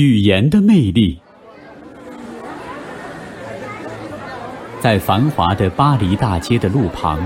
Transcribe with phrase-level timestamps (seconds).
[0.00, 1.18] 语言的魅力，
[4.78, 7.18] 在繁华的巴黎大街的路旁，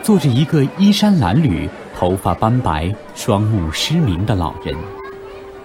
[0.00, 4.76] 坐着一个衣衫褴褛、头发斑白、双目失明的老人。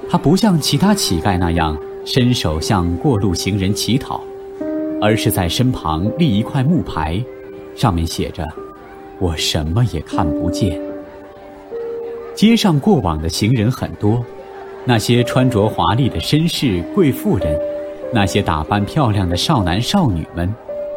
[0.09, 4.23] 他不像其他乞丐那样伸手向过路行人乞讨，
[4.99, 7.23] 而是在身旁立一块木牌，
[7.75, 8.43] 上面写着
[9.21, 10.81] ：“我什么也看不见。”
[12.33, 14.25] 街上过往的行人很多。
[14.85, 17.59] 那些穿着华丽的绅士、贵妇人，
[18.13, 20.51] 那些打扮漂亮的少男少女们，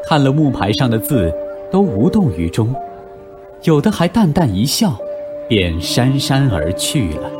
[0.08, 1.32] 看了木牌上的字，
[1.70, 2.74] 都无动于衷，
[3.64, 4.96] 有的还淡淡一笑，
[5.48, 7.30] 便姗姗而去了。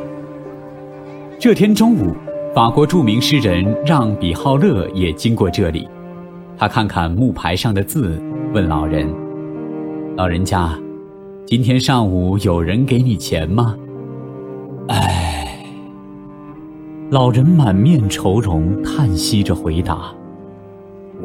[1.39, 2.13] 这天中午，
[2.53, 5.87] 法国著名诗人让·比浩勒也经过这里，
[6.57, 8.21] 他看看木牌上的字，
[8.53, 9.11] 问老人
[10.15, 10.77] ：“老人家，
[11.47, 13.75] 今天上午有人给你钱吗？”
[17.13, 20.11] 老人满面愁容，叹息着回答：“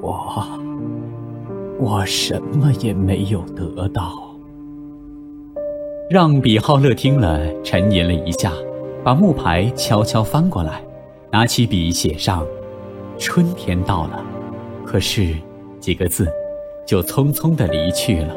[0.03, 0.47] 我，
[1.81, 4.13] 我什么也没有得到。”
[6.11, 8.53] 让比浩勒听了，沉吟了一下，
[9.03, 10.85] 把木牌悄悄翻过来，
[11.33, 12.47] 拿起笔写上
[13.17, 14.23] ：“春天到了。”
[14.85, 15.35] 可是
[15.81, 16.29] 几个字，
[16.87, 18.37] 就匆匆的离去了。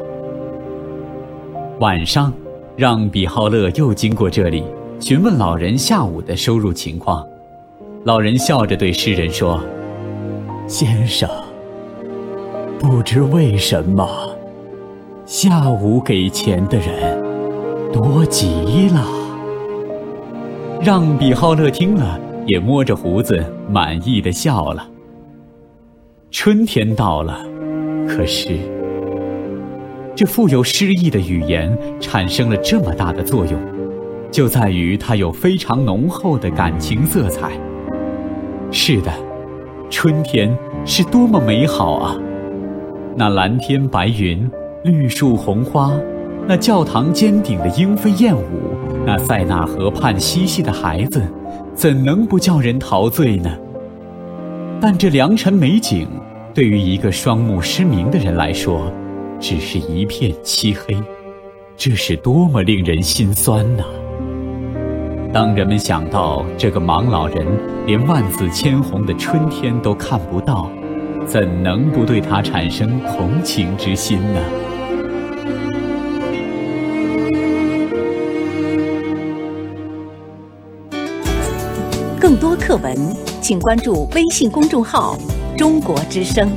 [1.80, 2.32] 晚上，
[2.76, 4.64] 让比浩勒又经过这里，
[5.00, 7.22] 询问老人下午的收入情况。
[8.04, 9.62] 老人笑着对诗人说
[10.66, 11.30] ：“先生，
[12.76, 14.08] 不知为什么，
[15.24, 17.22] 下午给钱的人
[17.92, 19.06] 多极了。”
[20.82, 24.84] 让比浩勒听了，也摸着胡子，满意的笑了。
[26.32, 27.38] 春天到了，
[28.08, 28.58] 可是
[30.16, 33.56] 这富有诗意的语言产生了这么大的作用，
[34.32, 37.52] 就在于它有非常浓厚的感情色彩。
[38.74, 39.12] 是的，
[39.90, 40.56] 春天
[40.86, 42.16] 是多么美好啊！
[43.14, 44.50] 那蓝天白云，
[44.82, 45.92] 绿树红花，
[46.48, 48.40] 那教堂尖顶的莺飞燕舞，
[49.04, 51.20] 那塞纳河畔嬉戏的孩子，
[51.74, 53.50] 怎能不叫人陶醉呢？
[54.80, 56.08] 但这良辰美景，
[56.54, 58.90] 对于一个双目失明的人来说，
[59.38, 60.96] 只是一片漆黑，
[61.76, 63.84] 这是多么令人心酸呐！
[65.32, 67.46] 当人们想到这个盲老人
[67.86, 70.70] 连万紫千红的春天都看不到，
[71.26, 74.40] 怎能不对他产生同情之心呢？
[82.20, 82.94] 更多课文，
[83.40, 85.16] 请关注微信公众号
[85.56, 86.50] “中国之声”。